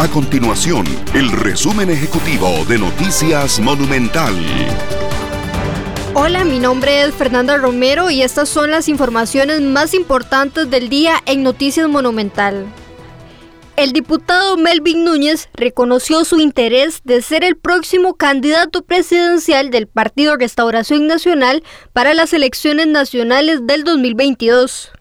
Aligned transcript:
A 0.00 0.06
continuación, 0.06 0.86
el 1.12 1.28
resumen 1.32 1.90
ejecutivo 1.90 2.64
de 2.68 2.78
Noticias 2.78 3.58
Monumental. 3.58 4.32
Hola, 6.14 6.44
mi 6.44 6.60
nombre 6.60 7.02
es 7.02 7.12
Fernanda 7.16 7.56
Romero 7.56 8.08
y 8.08 8.22
estas 8.22 8.48
son 8.48 8.70
las 8.70 8.88
informaciones 8.88 9.60
más 9.60 9.94
importantes 9.94 10.70
del 10.70 10.88
día 10.88 11.16
en 11.26 11.42
Noticias 11.42 11.88
Monumental. 11.88 12.64
El 13.74 13.92
diputado 13.92 14.56
Melvin 14.56 15.04
Núñez 15.04 15.48
reconoció 15.54 16.24
su 16.24 16.38
interés 16.38 17.00
de 17.02 17.20
ser 17.20 17.42
el 17.42 17.56
próximo 17.56 18.14
candidato 18.14 18.82
presidencial 18.82 19.70
del 19.70 19.88
Partido 19.88 20.36
Restauración 20.36 21.08
Nacional 21.08 21.64
para 21.92 22.14
las 22.14 22.32
elecciones 22.32 22.86
nacionales 22.86 23.66
del 23.66 23.82
2022. 23.82 24.92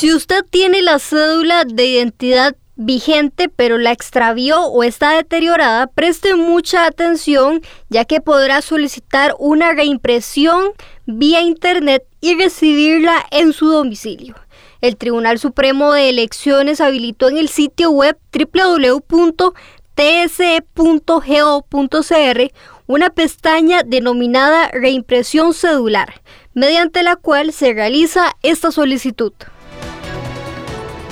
Si 0.00 0.14
usted 0.14 0.46
tiene 0.48 0.80
la 0.80 0.98
cédula 0.98 1.66
de 1.66 1.84
identidad 1.84 2.56
vigente 2.74 3.50
pero 3.50 3.76
la 3.76 3.92
extravió 3.92 4.64
o 4.64 4.82
está 4.82 5.10
deteriorada, 5.10 5.88
preste 5.88 6.36
mucha 6.36 6.86
atención 6.86 7.60
ya 7.90 8.06
que 8.06 8.22
podrá 8.22 8.62
solicitar 8.62 9.34
una 9.38 9.74
reimpresión 9.74 10.68
vía 11.04 11.42
internet 11.42 12.02
y 12.22 12.34
recibirla 12.34 13.26
en 13.30 13.52
su 13.52 13.68
domicilio. 13.68 14.36
El 14.80 14.96
Tribunal 14.96 15.38
Supremo 15.38 15.92
de 15.92 16.08
Elecciones 16.08 16.80
habilitó 16.80 17.28
en 17.28 17.36
el 17.36 17.50
sitio 17.50 17.90
web 17.90 18.16
www.tse.go.cr 18.32 19.52
una 22.86 23.10
pestaña 23.10 23.82
denominada 23.82 24.68
reimpresión 24.68 25.52
cedular, 25.52 26.22
mediante 26.54 27.02
la 27.02 27.16
cual 27.16 27.52
se 27.52 27.74
realiza 27.74 28.34
esta 28.42 28.70
solicitud. 28.70 29.34